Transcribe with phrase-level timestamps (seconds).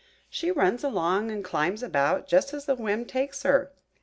[0.31, 3.71] She runs along and climbs about, just as the whim takes her.